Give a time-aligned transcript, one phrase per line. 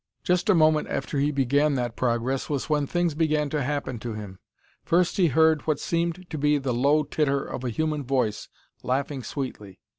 [0.23, 4.13] Just a moment after he began that progress was when things began to happen to
[4.15, 4.39] him.
[4.83, 8.49] First he heard what seemed to be the low titter of a human voice
[8.81, 9.79] laughing sweetly.